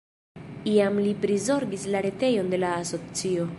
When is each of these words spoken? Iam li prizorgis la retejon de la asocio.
Iam 0.71 0.97
li 1.07 1.11
prizorgis 1.27 1.85
la 1.97 2.03
retejon 2.09 2.53
de 2.55 2.63
la 2.67 2.75
asocio. 2.81 3.49